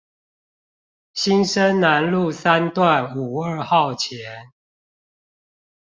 [1.13, 4.49] 新生南路三段五二號前